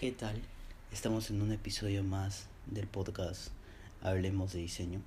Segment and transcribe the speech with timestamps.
[0.00, 0.40] ¿Qué tal?
[0.92, 3.48] Estamos en un episodio más del podcast
[4.00, 5.02] Hablemos de Diseño.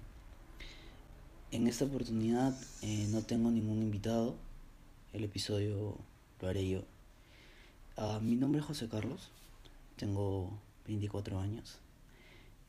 [1.50, 4.36] En esta oportunidad eh, no tengo ningún invitado.
[5.12, 5.98] El episodio
[6.40, 6.84] lo haré yo.
[7.98, 9.32] Ah, mi nombre es José Carlos.
[9.96, 11.80] Tengo 24 años.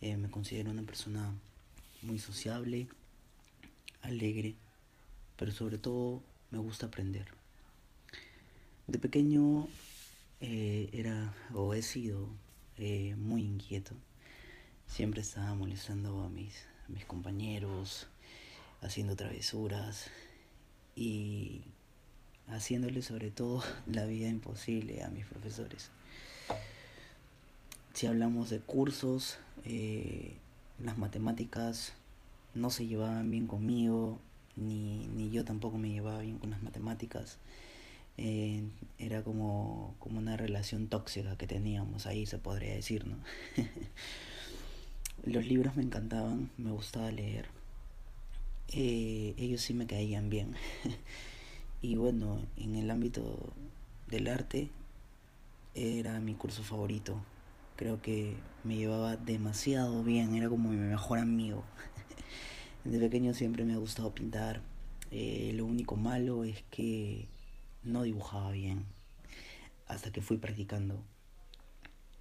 [0.01, 1.31] Eh, me considero una persona
[2.01, 2.89] muy sociable,
[4.01, 4.55] alegre,
[5.37, 7.27] pero sobre todo me gusta aprender.
[8.87, 9.69] De pequeño
[10.47, 12.29] eh, era o he sido
[13.17, 13.95] muy inquieto.
[14.87, 18.09] Siempre estaba molestando a mis, mis compañeros,
[18.83, 20.11] haciendo travesuras
[20.95, 21.63] y
[22.49, 25.91] haciéndole sobre todo la vida imposible a mis profesores.
[27.95, 30.35] Si hablamos de cursos, eh,
[30.83, 31.93] las matemáticas
[32.55, 34.19] no se llevaban bien conmigo,
[34.57, 37.39] ni, ni yo tampoco me llevaba bien con las matemáticas.
[38.17, 38.63] Eh,
[38.99, 43.17] era como, como una relación tóxica que teníamos ahí, se podría decir, ¿no?
[45.25, 47.47] Los libros me encantaban, me gustaba leer.
[48.69, 50.55] Eh, ellos sí me caían bien.
[51.83, 53.53] y bueno, en el ámbito
[54.09, 54.69] del arte
[55.75, 57.21] era mi curso favorito.
[57.77, 61.65] Creo que me llevaba demasiado bien, era como mi mejor amigo.
[62.85, 64.61] Desde pequeño siempre me ha gustado pintar.
[65.11, 67.29] Eh, lo único malo es que
[67.85, 68.85] no dibujaba bien
[69.87, 71.03] hasta que fui practicando.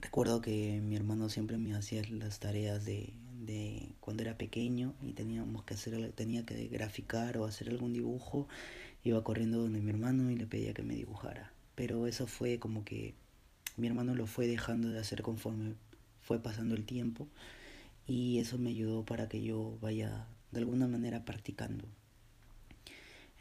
[0.02, 3.14] Recuerdo que mi hermano siempre me hacía las tareas de,
[3.46, 8.48] de cuando era pequeño y teníamos que hacer tenía que graficar o hacer algún dibujo,
[9.04, 11.54] iba corriendo donde mi hermano y le pedía que me dibujara.
[11.76, 13.16] Pero eso fue como que
[13.78, 15.76] mi hermano lo fue dejando de hacer conforme
[16.22, 17.28] fue pasando el tiempo
[18.08, 21.86] y eso me ayudó para que yo vaya de alguna manera practicando.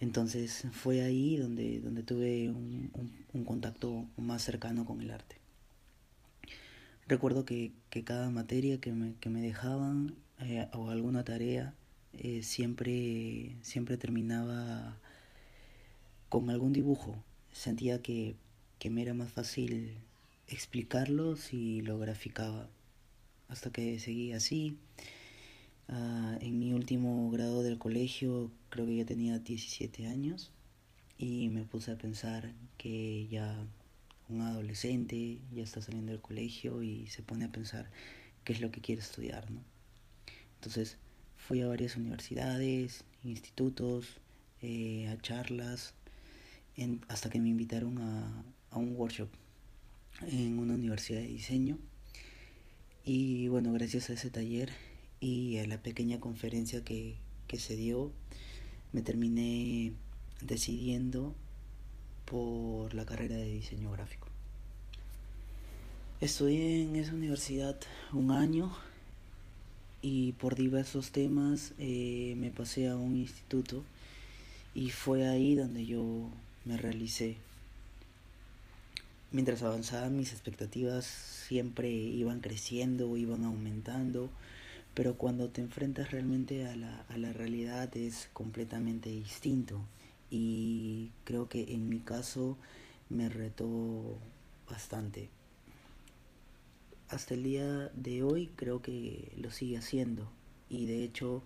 [0.03, 2.91] Entonces fue ahí donde, donde tuve un,
[3.33, 5.37] un, contacto más cercano con el arte.
[7.07, 11.73] Recuerdo que, que cada materia que me, que me dejaban eh, o alguna tarea
[12.15, 14.99] eh, siempre, siempre terminaba
[16.29, 17.15] con algún dibujo.
[17.53, 18.35] Sentía que,
[18.81, 19.99] que me era más fácil
[20.49, 22.69] explicarlo si lo graficaba.
[23.47, 24.77] Hasta que seguí así.
[25.93, 30.51] Uh, en mi último grado del colegio creo que ya tenía 17 años
[31.19, 33.55] y me puse a pensar que ya
[34.31, 37.91] un adolescente ya está saliendo del colegio y se pone a pensar
[38.43, 39.61] qué es lo que quiere estudiar, ¿no?
[40.55, 40.97] Entonces
[41.37, 44.17] fui a varias universidades, institutos,
[44.63, 45.93] eh, a charlas,
[46.75, 49.29] en, hasta que me invitaron a, a un workshop
[50.23, 51.77] en una universidad de diseño.
[53.05, 54.73] Y bueno, gracias a ese taller
[55.23, 57.15] y a la pequeña conferencia que,
[57.47, 58.11] que se dio,
[58.93, 59.93] me terminé
[60.41, 61.33] decidiendo
[62.25, 64.27] por la carrera de diseño gráfico.
[66.21, 67.79] Estudié en esa universidad
[68.13, 68.73] un año
[70.03, 73.85] y por diversos temas eh, me pasé a un instituto
[74.75, 76.31] y fue ahí donde yo
[76.65, 77.37] me realicé.
[79.31, 84.29] Mientras avanzaban mis expectativas siempre iban creciendo, iban aumentando
[84.95, 89.81] pero cuando te enfrentas realmente a la, a la realidad es completamente distinto
[90.31, 92.57] y creo que en mi caso
[93.09, 94.19] me retó
[94.69, 95.29] bastante.
[97.09, 100.31] Hasta el día de hoy creo que lo sigue haciendo
[100.71, 101.43] y de hecho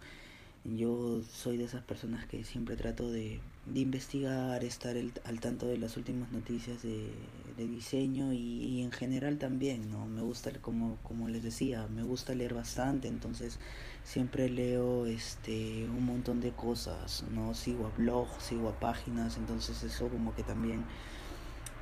[0.64, 5.66] yo soy de esas personas que siempre trato de, de investigar, estar el, al tanto
[5.66, 7.10] de las últimas noticias de,
[7.56, 10.06] de diseño y, y, en general también, ¿no?
[10.06, 13.58] Me gusta, como, como les decía, me gusta leer bastante, entonces
[14.04, 17.54] siempre leo este un montón de cosas, ¿no?
[17.54, 20.84] Sigo a blogs, sigo a páginas, entonces eso como que también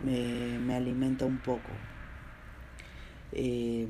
[0.02, 1.70] me, me alimenta un poco.
[3.32, 3.88] Eh,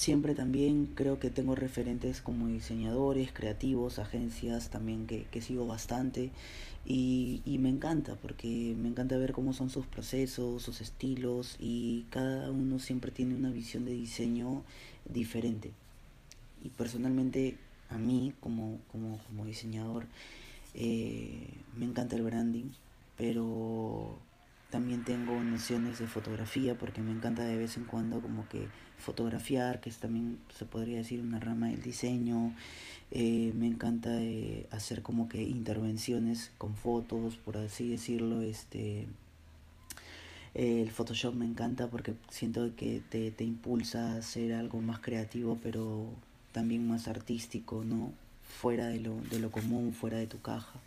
[0.00, 6.30] Siempre también creo que tengo referentes como diseñadores, creativos, agencias también que, que sigo bastante
[6.86, 12.06] y, y, me encanta porque me encanta ver cómo son sus procesos, sus estilos y
[12.08, 14.62] cada uno siempre tiene una visión de diseño
[15.04, 15.70] diferente.
[16.64, 17.58] Y personalmente
[17.90, 20.06] a mí como, como, como diseñador
[20.72, 21.46] eh,
[21.76, 22.70] me encanta el branding,
[23.18, 24.18] pero
[24.70, 28.68] también tengo nociones de fotografía porque me encanta de vez en cuando como que
[28.98, 32.54] fotografiar, que es también se podría decir una rama del diseño.
[33.10, 38.42] Eh, me encanta eh, hacer como que intervenciones con fotos, por así decirlo.
[38.42, 39.08] Este,
[40.54, 45.00] eh, el Photoshop me encanta porque siento que te, te impulsa a hacer algo más
[45.00, 46.06] creativo, pero
[46.52, 48.12] también más artístico, ¿no?
[48.42, 50.78] Fuera de lo, de lo común, fuera de tu caja.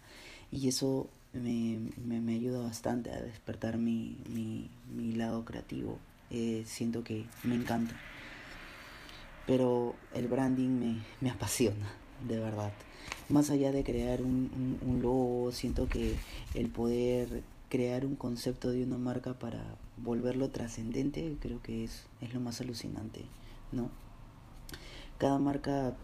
[0.51, 5.99] Y eso me, me, me ayuda bastante a despertar mi, mi, mi lado creativo
[6.29, 7.95] eh, siento que me encanta.
[9.45, 11.91] Pero el branding me, me apasiona,
[12.27, 12.71] de verdad.
[13.29, 16.15] Más allá de crear un, un, un logo, siento que
[16.53, 19.59] el poder crear un concepto de una marca para
[19.97, 23.25] volverlo trascendente, creo que es, es lo más alucinante,
[23.71, 23.89] ¿no?
[25.17, 25.95] Cada marca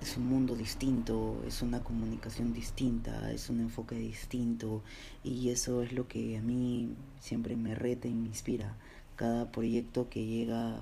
[0.00, 4.82] es un mundo distinto, es una comunicación distinta, es un enfoque distinto
[5.24, 8.74] y eso es lo que a mí siempre me reta y me inspira.
[9.16, 10.80] Cada proyecto que llega,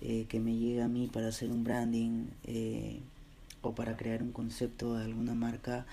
[0.00, 3.00] eh, que me llega a mí para hacer un branding eh,
[3.62, 5.86] o para crear un concepto de alguna marca,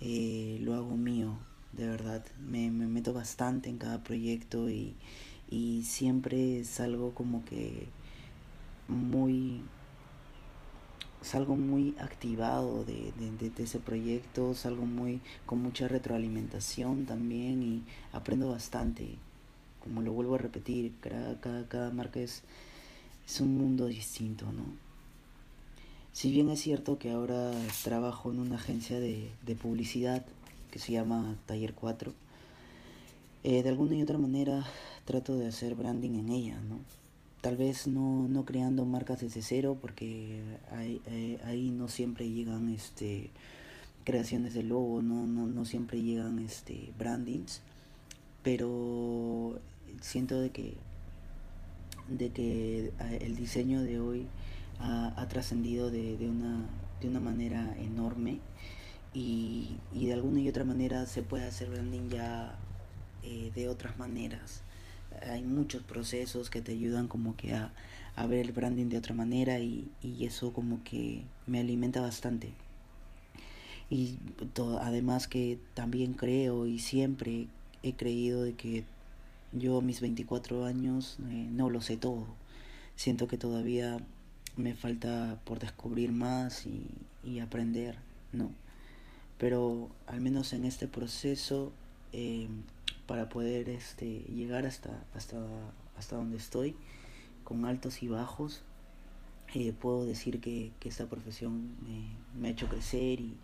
[0.00, 1.38] eh, lo hago mío,
[1.72, 2.24] de verdad.
[2.46, 4.94] Me, me meto bastante en cada proyecto y,
[5.50, 7.86] y siempre salgo como que
[8.88, 9.62] muy
[11.22, 17.82] salgo muy activado de, de, de, ese proyecto, salgo muy con mucha retroalimentación también y
[18.12, 19.16] aprendo bastante.
[19.82, 22.42] Como lo vuelvo a repetir, cada, cada, cada marca es,
[23.26, 24.64] es un mundo distinto, ¿no?
[26.12, 27.50] Si bien es cierto que ahora
[27.82, 30.24] trabajo en una agencia de, de publicidad
[30.70, 32.12] que se llama Taller 4,
[33.44, 34.64] eh, de alguna y otra manera
[35.04, 36.78] trato de hacer branding en ella, ¿no?
[37.42, 40.40] Tal vez no, no creando marcas desde cero porque
[40.70, 43.30] ahí, ahí, ahí, no siempre llegan este
[44.04, 47.60] creaciones de logo, no, no, no siempre llegan este brandings,
[48.42, 49.60] pero
[50.00, 50.74] siento de que
[52.08, 54.26] de que el diseño de hoy
[54.78, 56.66] ha, ha trascendido de, de, una,
[57.00, 58.38] de una manera enorme
[59.14, 62.56] y, y, de alguna y otra manera se puede hacer branding ya
[63.22, 64.62] eh, de otras maneras
[65.28, 67.72] hay muchos procesos que te ayudan como que a,
[68.16, 72.52] a ver el branding de otra manera y, y eso como que me alimenta bastante.
[73.90, 74.18] Y
[74.54, 77.46] todo, además que también creo y siempre
[77.82, 78.84] he creído de que
[79.52, 82.26] yo a mis 24 años eh, no lo sé todo.
[82.96, 83.98] Siento que todavía
[84.56, 86.86] me falta por descubrir más y,
[87.24, 87.96] y aprender,
[88.32, 88.50] ¿no?
[89.38, 91.72] Pero al menos en este proceso
[92.12, 92.48] eh,
[93.12, 95.36] para poder este, llegar hasta, hasta,
[95.98, 96.74] hasta donde estoy,
[97.44, 98.62] con altos y bajos.
[99.52, 101.76] Eh, puedo decir que, que esta profesión
[102.34, 103.36] me, ha hecho crecer y,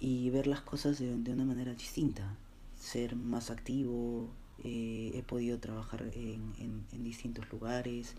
[0.00, 2.34] y ver las cosas de, de, una manera distinta,
[2.76, 4.28] ser más activo,
[4.64, 6.52] eh, he podido trabajar en,
[6.90, 8.16] en, distintos lugares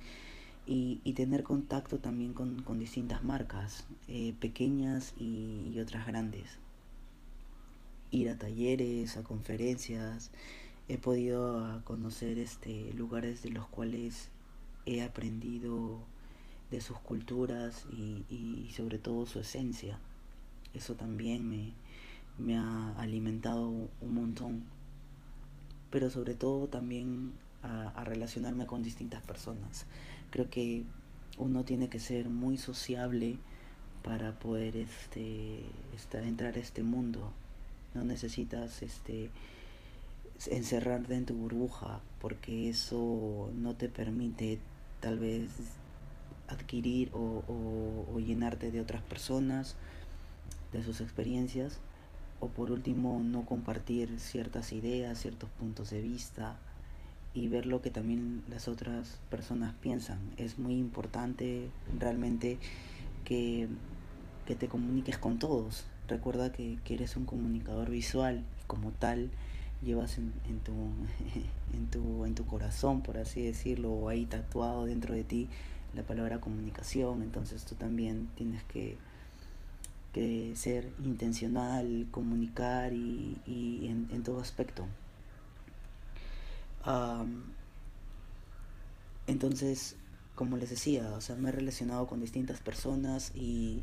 [0.65, 6.62] y, y, tener contacto también con, con distintas marcas, eh, pequeñas y otras grandes
[8.13, 10.31] ir a talleres, a conferencias,
[10.88, 14.30] he podido conocer este, lugares de los cuales
[14.86, 16.00] he aprendido
[16.71, 20.00] de sus culturas y, y sobre todo su esencia.
[20.74, 21.74] Eso también me,
[22.38, 24.63] me ha alimentado un montón.
[25.89, 29.86] Pero sobre todo también a, relacionarme con distintas personas.
[30.30, 30.83] Creo que
[31.38, 33.38] uno tiene que ser muy sociable
[34.04, 35.63] para poder este,
[36.13, 37.31] entrar a este mundo
[37.95, 39.29] no necesitas este
[40.47, 44.59] encerrarte en tu burbuja porque eso no te permite
[45.00, 45.50] tal vez
[46.47, 49.75] adquirir o, o, llenarte de otras personas,
[50.71, 51.79] de sus experiencias,
[52.39, 56.57] o por último no compartir ciertas ideas, ciertos puntos de vista
[57.33, 60.19] y ver lo que también las otras personas piensan.
[60.38, 61.69] Es muy importante
[62.00, 62.59] realmente
[63.25, 63.67] que,
[64.45, 69.32] que te comuniques con todos, Recuerda que, eres un comunicador visual como tal
[69.82, 70.32] llevas en,
[70.63, 70.72] tu,
[71.74, 75.50] en, tu, en tu corazón, por así decirlo, o ahí tatuado dentro de ti
[75.96, 77.24] la palabra comunicación.
[77.24, 78.96] Entonces tú también tienes que,
[80.13, 84.86] que ser intencional, comunicar y, en, todo aspecto.
[89.25, 89.96] Entonces,
[90.36, 93.82] como les decía, o sea, me he relacionado con distintas personas y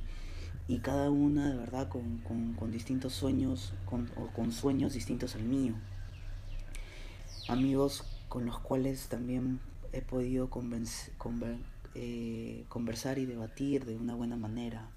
[0.70, 5.34] y cada una de verdad con, con, con distintos sueños con, o con sueños distintos
[5.34, 5.74] al mío.
[7.48, 9.58] Amigos con los cuales también
[9.92, 11.12] he podido convencer,
[11.96, 14.88] eh, conversar y debatir de una buena manera.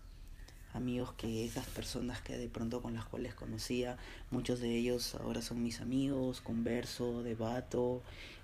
[0.74, 3.98] Amigos que esas personas que de pronto con las cuales conocía,
[4.30, 8.03] muchos de ellos ahora son mis amigos, converso, debato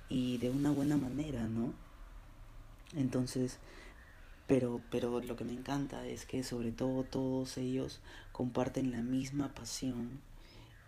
[0.10, 1.74] y de una buena manera, ¿no?
[2.96, 3.60] Entonces,
[4.50, 8.02] pero, pero lo que me encanta es que sobre todo todos ellos
[8.32, 10.20] comparten la misma pasión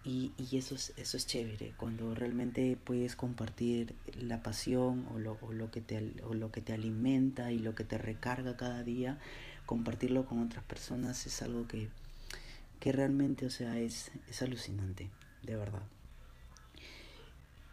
[0.03, 5.37] y, y eso, es, eso es chévere, cuando realmente puedes compartir la pasión o lo,
[5.41, 8.83] o, lo que te, o lo que te alimenta y lo que te recarga cada
[8.83, 9.19] día,
[9.67, 11.89] compartirlo con otras personas es algo que,
[12.79, 15.11] que realmente, o sea, es, es alucinante,
[15.43, 15.83] de verdad.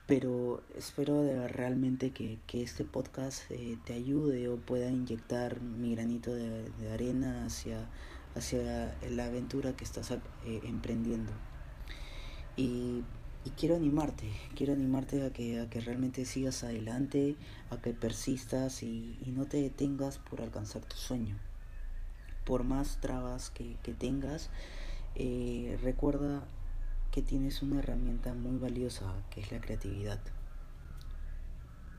[0.09, 6.35] Pero espero realmente que, que este podcast eh, te ayude o pueda inyectar mi granito
[6.35, 7.87] de, arena hacia,
[8.35, 10.19] hacia la aventura que estás eh,
[10.65, 11.31] emprendiendo.
[12.57, 13.05] Y,
[13.45, 17.37] y, quiero animarte, quiero animarte a que, a que realmente sigas adelante,
[17.69, 21.37] a que persistas y, y no te detengas por alcanzar tu sueño.
[22.47, 24.49] Por más trabas que, que tengas,
[25.17, 26.45] eh, recuerda
[27.23, 30.21] tienes una herramienta muy valiosa que es la creatividad.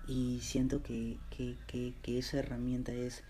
[0.07, 3.23] Y siento que, que, que, que esa herramienta es,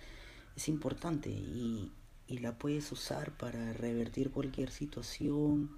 [0.56, 1.92] es importante y,
[2.28, 5.72] y, la puedes usar para revertir cualquier situación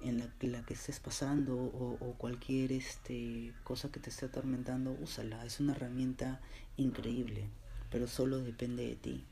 [0.00, 4.96] en la, la que estés pasando o, o, cualquier este, cosa que te esté atormentando,
[5.00, 5.44] úsala.
[5.44, 6.40] Es una herramienta
[6.76, 7.48] increíble,
[7.90, 9.24] pero solo depende de ti.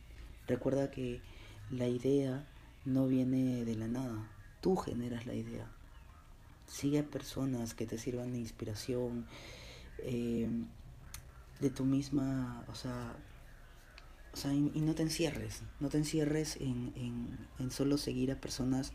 [0.46, 1.20] Recuerda que
[1.70, 2.46] la idea
[2.84, 4.28] no viene de la nada,
[4.60, 5.73] tú generas la idea.
[6.66, 9.26] Sigue a personas que te sirvan de inspiración,
[9.98, 10.48] eh,
[11.60, 13.16] de tu misma, o sea,
[14.32, 18.40] o sea y, no te encierres, no te encierres en, en, en, solo seguir a
[18.40, 18.92] personas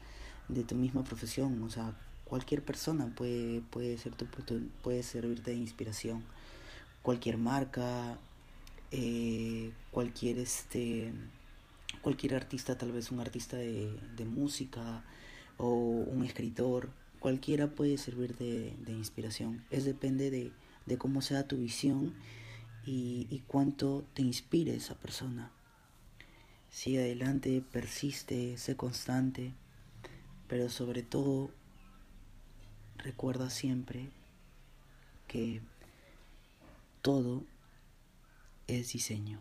[0.49, 1.95] de tu misma profesión, o sea,
[2.25, 4.25] cualquier persona puede, puede, ser tu,
[4.83, 6.23] puede servirte de inspiración,
[7.01, 8.17] cualquier marca,
[8.91, 11.13] eh, cualquier este
[12.01, 15.03] cualquier artista, tal vez un artista de, de música
[15.57, 19.63] o un escritor, cualquiera puede servir de, de inspiración.
[19.69, 20.51] Es depende de,
[20.85, 22.13] de, cómo sea tu visión
[22.85, 25.51] y, y cuánto te inspire esa persona.
[26.71, 29.53] Sigue adelante, persiste, sé constante,
[30.47, 31.51] pero sobre todo
[32.97, 34.09] recuerda siempre
[35.27, 35.61] que
[37.01, 37.43] todo
[38.67, 39.39] es diseño.